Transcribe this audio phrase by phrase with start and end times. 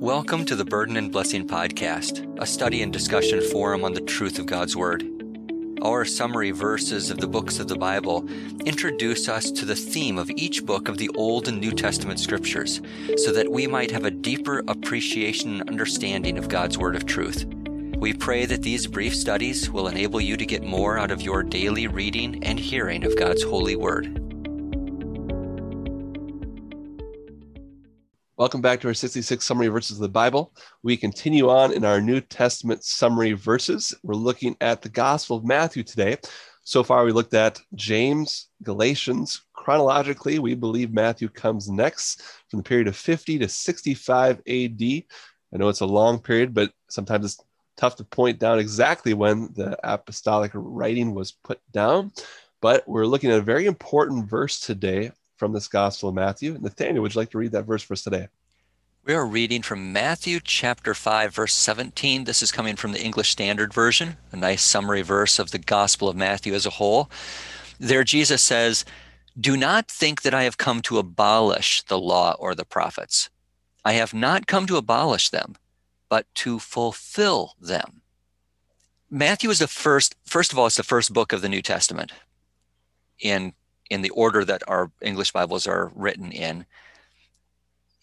[0.00, 4.38] Welcome to the Burden and Blessing Podcast, a study and discussion forum on the truth
[4.38, 5.02] of God's Word.
[5.82, 8.24] Our summary verses of the books of the Bible
[8.64, 12.80] introduce us to the theme of each book of the Old and New Testament scriptures
[13.16, 17.44] so that we might have a deeper appreciation and understanding of God's Word of truth.
[17.96, 21.42] We pray that these brief studies will enable you to get more out of your
[21.42, 24.17] daily reading and hearing of God's holy Word.
[28.38, 30.54] Welcome back to our 66 summary verses of the Bible.
[30.84, 33.92] We continue on in our New Testament summary verses.
[34.04, 36.18] We're looking at the Gospel of Matthew today.
[36.62, 39.42] So far, we looked at James, Galatians.
[39.54, 44.82] Chronologically, we believe Matthew comes next from the period of 50 to 65 AD.
[44.82, 45.02] I
[45.54, 47.44] know it's a long period, but sometimes it's
[47.76, 52.12] tough to point down exactly when the apostolic writing was put down.
[52.60, 56.58] But we're looking at a very important verse today from this Gospel of Matthew.
[56.60, 58.28] Nathaniel, would you like to read that verse for us today?
[59.08, 62.24] We are reading from Matthew chapter 5, verse 17.
[62.24, 66.10] This is coming from the English Standard Version, a nice summary verse of the Gospel
[66.10, 67.10] of Matthew as a whole.
[67.80, 68.84] There, Jesus says,
[69.40, 73.30] Do not think that I have come to abolish the law or the prophets.
[73.82, 75.54] I have not come to abolish them,
[76.10, 78.02] but to fulfill them.
[79.10, 82.12] Matthew is the first, first of all, it's the first book of the New Testament
[83.18, 83.54] in
[83.88, 86.66] in the order that our English Bibles are written in.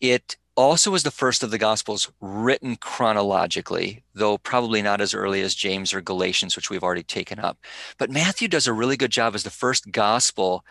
[0.00, 5.40] It also is the first of the Gospels written chronologically, though probably not as early
[5.40, 7.58] as James or Galatians, which we've already taken up.
[7.98, 10.64] But Matthew does a really good job as the first Gospel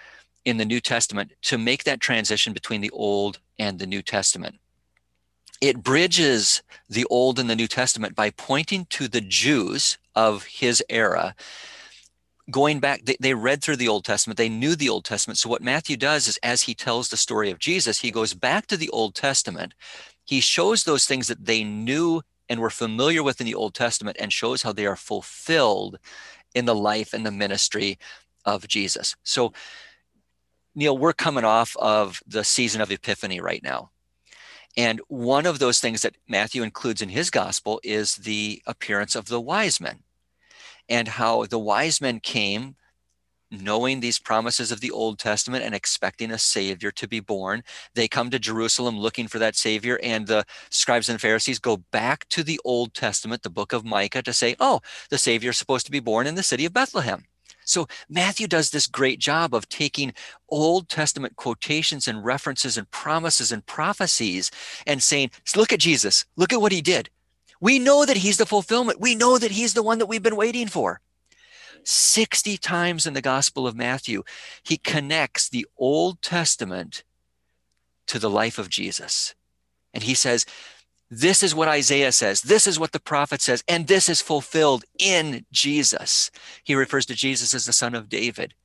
[0.46, 4.56] in the New Testament to make that transition between the Old and the New Testament.
[5.62, 10.84] It bridges the Old and the New Testament by pointing to the Jews of his
[10.90, 11.36] era
[12.52, 15.38] going back they, they, read through the old testament they knew the old testament.
[15.38, 18.68] So what matthew does is as he tells the story of jesus he goes back
[18.68, 19.74] to the old testament.
[20.26, 24.18] He shows those things that they knew and were familiar with in the old testament
[24.20, 26.00] and shows how they are fulfilled
[26.56, 27.98] in the life and the ministry
[28.46, 29.16] of jesus.
[29.24, 29.54] So
[30.76, 33.90] neil we're coming off of the season of epiphany right now.
[34.76, 39.28] And one of those things that matthew includes in his gospel is the appearance of
[39.28, 40.04] the wise men
[40.90, 42.76] and how the wise men came
[43.62, 47.64] knowing these promises of the Old Testament and expecting a Savior to be born.
[47.94, 52.28] They come to Jerusalem looking for that Savior, and the scribes and Pharisees go back
[52.30, 55.86] to the Old Testament, the book of Micah, to say, oh, the Savior is supposed
[55.86, 57.26] to be born in the city of Bethlehem.
[57.66, 60.14] So Matthew does this great job of taking
[60.50, 64.52] Old Testament quotations and references and promises and prophecies
[64.86, 67.10] and saying, look at Jesus, look at what he did.
[67.64, 69.00] We know that he's the fulfillment.
[69.00, 71.00] We know that he's the one that we've been waiting for.
[71.86, 74.24] 60 times in the Gospel of Matthew,
[74.64, 77.06] he connects the Old Testament
[78.08, 79.34] to the life of Jesus.
[79.94, 80.46] And he says,
[81.10, 84.84] This is what Isaiah says, this is what the prophet says, and this is fulfilled
[85.00, 86.32] in Jesus.
[86.66, 88.56] He refers to Jesus as the son of David.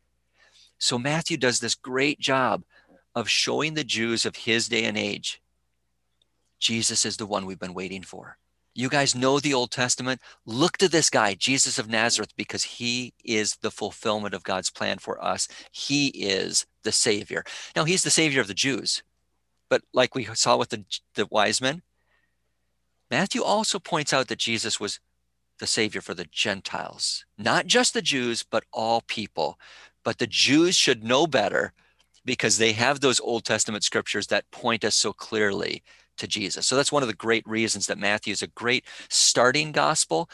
[0.77, 2.65] So Matthew does this great job
[3.15, 5.41] of showing the Jews of his day and age
[6.59, 8.39] Jesus is the one we've been waiting for.
[8.79, 10.21] You guys know the Old Testament.
[10.47, 14.99] Look to this guy, Jesus of Nazareth, because he is the fulfillment of God's plan
[14.99, 15.49] for us.
[15.73, 17.43] He is the Savior.
[17.75, 19.03] Now, he's the Savior of the Jews.
[19.69, 20.85] But like we saw with the,
[21.17, 21.83] the wise men,
[23.11, 25.01] Matthew also points out that Jesus was
[25.59, 29.59] the Savior for the Gentiles, not just the Jews, but all people.
[30.05, 31.73] But the Jews should know better
[32.25, 35.83] because they have those Old Testament scriptures that point us so clearly
[36.19, 36.67] to Jesus.
[36.67, 40.29] So that's one of the great reasons that Matthew is a great starting gospel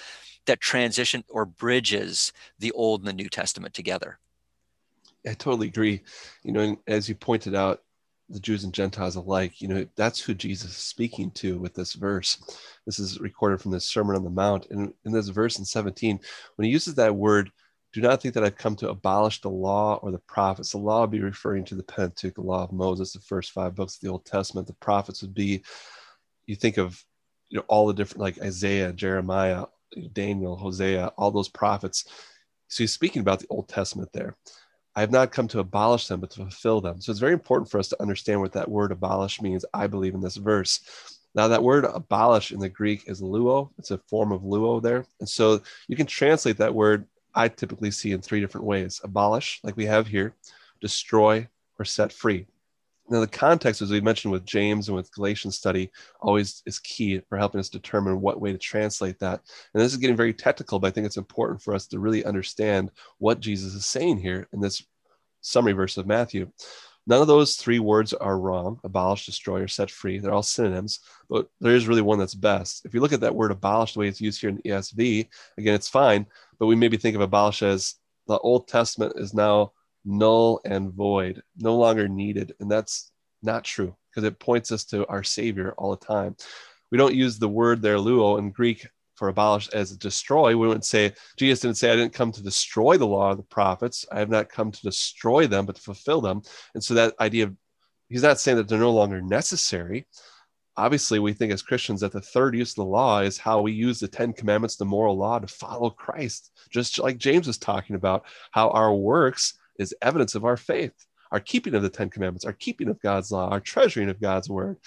[0.47, 4.19] that transition or bridges the Old and the New Testament together.
[5.27, 6.03] I totally agree.
[6.43, 7.81] You know, as you pointed out,
[8.31, 11.93] the Jews and Gentiles alike, you know, that's who Jesus is speaking to with this
[11.93, 12.39] verse.
[12.87, 14.67] This is recorded from the Sermon on the Mount.
[14.71, 16.19] And in this verse in 17,
[16.57, 17.51] when he uses that word,
[17.95, 20.73] do not think that I've come to abolish the law or the prophets.
[20.73, 23.77] The law would be referring to the Pentateuch, the law of Moses, the first five
[23.77, 24.67] books of the Old Testament.
[24.67, 25.63] The prophets would be,
[26.47, 27.01] you think of,
[27.51, 29.67] you know, all the different like Isaiah, Jeremiah,
[30.13, 32.07] Daniel, Hosea, all those prophets.
[32.67, 34.37] So he's speaking about the Old Testament there.
[34.97, 37.01] I have not come to abolish them, but to fulfill them.
[37.01, 40.15] So it's very important for us to understand what that word abolish means, I believe,
[40.15, 40.81] in this verse.
[41.37, 43.71] Now, that word abolish in the Greek is luo.
[43.79, 45.05] It's a form of luo there.
[45.21, 49.61] And so you can translate that word I typically see in three different ways abolish,
[49.63, 50.35] like we have here,
[50.81, 51.49] destroy,
[51.79, 52.47] or set free.
[53.11, 55.91] Now, the context, as we mentioned with James and with Galatians study,
[56.21, 59.43] always is key for helping us determine what way to translate that.
[59.75, 62.25] And this is getting very technical, but I think it's important for us to really
[62.25, 64.83] understand what Jesus is saying here in this
[65.43, 66.51] summary verse of Matthew.
[67.07, 70.19] None of those three words are wrong abolish, destroy, or set free.
[70.19, 72.87] They're all synonyms, but there is really one that's best.
[72.87, 75.29] If you look at that word abolish the way it's used here in the ESV,
[75.59, 76.27] again, it's fine,
[76.59, 77.95] but we maybe think of abolish as
[78.27, 79.73] the Old Testament is now
[80.05, 82.55] null and void, no longer needed.
[82.61, 83.11] And that's
[83.43, 86.37] not true because it points us to our Savior all the time.
[86.91, 88.87] We don't use the word there, luo, in Greek
[89.17, 90.57] for abolish as destroy.
[90.57, 93.45] We wouldn't say, Jesus didn't say, I didn't come to destroy the law of the
[93.45, 94.05] prophets.
[94.11, 96.43] I have not come to destroy them, but to fulfill them.
[96.75, 97.57] And so that idea of,
[98.09, 100.07] he's not saying that they're no longer necessary.
[100.77, 103.73] Obviously, we think as Christians that the third use of the law is how we
[103.73, 106.51] use the Ten Commandments, the moral law, to follow Christ.
[106.71, 110.95] Just like James was talking about, how our works is evidence of our faith,
[111.31, 114.49] our keeping of the Ten Commandments, our keeping of God's law, our treasuring of God's
[114.49, 114.79] word.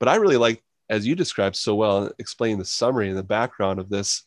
[0.00, 3.78] But I really like as you described so well, explaining the summary and the background
[3.78, 4.24] of this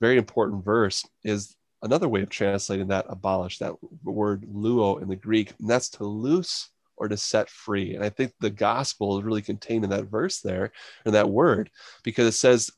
[0.00, 3.74] very important verse, is another way of translating that abolish, that
[4.04, 7.94] word luo in the Greek, and that's to loose or to set free.
[7.94, 10.72] And I think the gospel is really contained in that verse there,
[11.04, 11.70] and that word,
[12.02, 12.70] because it says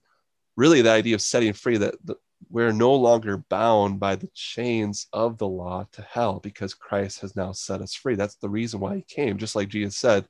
[0.57, 2.17] really the idea of setting free that the,
[2.51, 7.35] we're no longer bound by the chains of the law to hell because Christ has
[7.35, 8.15] now set us free.
[8.15, 9.39] That's the reason why he came.
[9.39, 10.27] Just like Jesus said,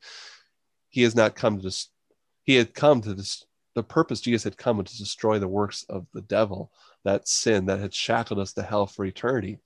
[0.89, 1.91] he has not come to just
[2.45, 3.45] he had come to this
[3.75, 6.73] the purpose jesus had come to destroy the works of the devil
[7.05, 9.59] that sin that had shackled us to hell for eternity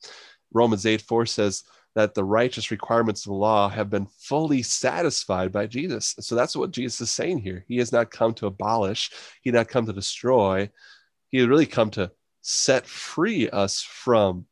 [0.53, 1.63] romans 8 4 says
[1.95, 6.15] that the righteous requirements of the law have been fully satisfied by jesus.
[6.21, 7.65] So that's what jesus is saying here.
[7.69, 9.11] He has not come to abolish.
[9.43, 10.71] He not come to destroy.
[11.29, 12.11] He had really come to
[12.43, 14.47] set free us from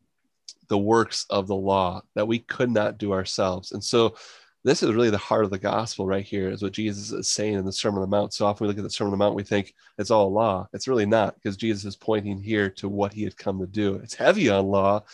[0.68, 3.72] the works of the law that we could not do ourselves.
[3.72, 4.16] And so
[4.64, 7.54] this is really the heart of the gospel right here is what jesus is saying
[7.54, 8.34] in the sermon on the mount.
[8.34, 10.68] So often we look at the sermon on the mount we think it's all law.
[10.72, 13.94] It's really not because jesus is pointing here to what he had come to do.
[14.02, 15.04] It's heavy on law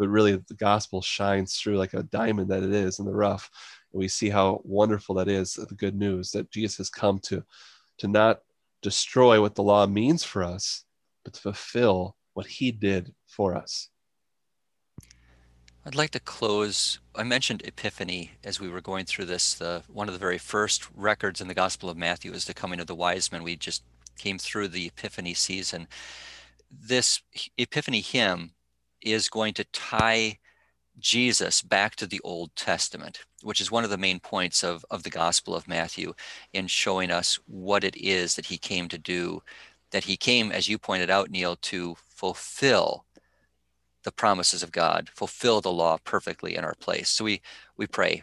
[0.00, 3.50] but really the gospel shines through like a diamond that it is in the rough
[3.92, 7.44] and we see how wonderful that is the good news that jesus has come to
[7.98, 8.40] to not
[8.82, 10.84] destroy what the law means for us
[11.22, 13.90] but to fulfill what he did for us
[15.82, 16.98] I'd like to close.
[17.16, 19.54] I mentioned Epiphany as we were going through this.
[19.54, 22.80] The, one of the very first records in the Gospel of Matthew is the coming
[22.80, 23.42] of the wise men.
[23.42, 23.82] We just
[24.18, 25.88] came through the Epiphany season.
[26.70, 27.22] This
[27.56, 28.52] Epiphany hymn
[29.02, 30.38] is going to tie
[30.98, 35.02] Jesus back to the Old Testament, which is one of the main points of, of
[35.02, 36.14] the Gospel of Matthew
[36.52, 39.42] in showing us what it is that he came to do,
[39.90, 43.04] that he came, as you pointed out, Neil, to fulfill
[44.02, 47.08] the promises of God, fulfill the law perfectly in our place.
[47.10, 47.42] So we,
[47.76, 48.22] we pray,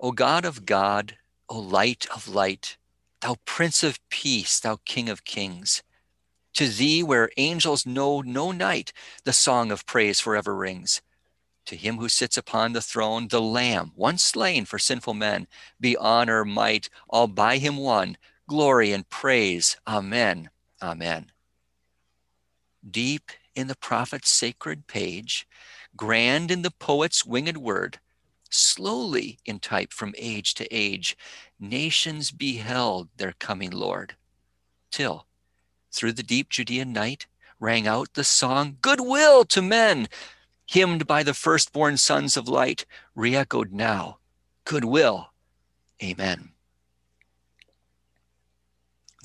[0.00, 1.16] O God of God,
[1.48, 2.76] O light of light,
[3.20, 5.82] thou Prince of Peace, thou King of Kings,
[6.58, 11.00] to thee where angels know no night, the song of praise forever rings.
[11.66, 15.46] To him who sits upon the throne, the Lamb, once slain for sinful men,
[15.80, 18.16] be honor, might, all by him won,
[18.48, 19.76] glory and praise.
[19.86, 20.50] Amen.
[20.82, 21.30] Amen.
[22.90, 25.46] Deep in the prophet's sacred page,
[25.96, 28.00] grand in the poet's winged word,
[28.50, 31.16] slowly in type from age to age,
[31.60, 34.16] nations beheld their coming Lord.
[34.90, 35.27] Till,
[35.92, 37.26] through the deep Judean night,
[37.60, 40.08] rang out the song, Goodwill to men,
[40.66, 44.18] hymned by the firstborn sons of light, re echoed now,
[44.64, 45.30] Goodwill.
[46.02, 46.50] Amen.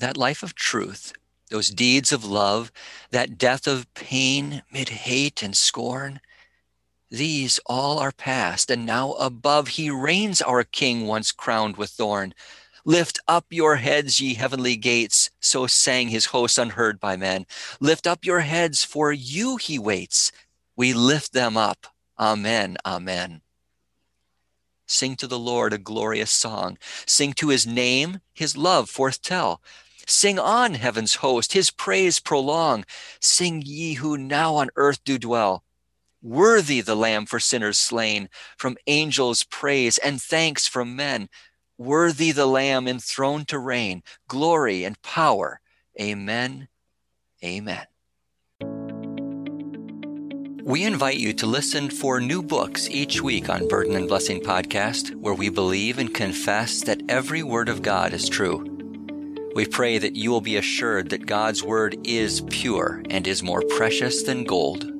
[0.00, 1.12] That life of truth
[1.50, 2.72] those deeds of love,
[3.10, 6.20] that death of pain mid hate and scorn,
[7.10, 12.34] these all are past, and now above he reigns, our King, once crowned with thorn.
[12.84, 17.46] Lift up your heads, ye heavenly gates, so sang his host unheard by men.
[17.80, 20.32] Lift up your heads, for you he waits.
[20.76, 21.86] We lift them up.
[22.18, 23.42] Amen, amen.
[24.86, 26.78] Sing to the Lord a glorious song.
[27.06, 29.62] Sing to his name, his love forth tell.
[30.06, 32.84] Sing on, heaven's host, his praise prolong.
[33.20, 35.64] Sing ye who now on earth do dwell.
[36.22, 41.28] Worthy the Lamb for sinners slain, from angels praise and thanks from men.
[41.78, 45.60] Worthy the Lamb enthroned to reign, glory and power.
[46.00, 46.68] Amen.
[47.44, 47.86] Amen.
[50.62, 55.14] We invite you to listen for new books each week on Burden and Blessing Podcast,
[55.16, 58.70] where we believe and confess that every word of God is true.
[59.54, 63.62] We pray that you will be assured that God's word is pure and is more
[63.76, 64.93] precious than gold